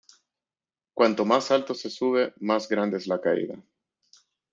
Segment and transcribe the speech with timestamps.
[0.95, 3.63] Cuanto más alto se sube más grande es la caída.